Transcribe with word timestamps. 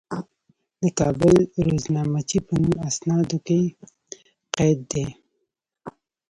د 0.81 0.83
کابل 0.99 1.35
روزنامچې 1.65 2.37
په 2.47 2.53
نوم 2.61 2.75
اسنادو 2.89 3.37
کې 3.47 3.61
قید 4.55 4.79
دي. 4.91 5.07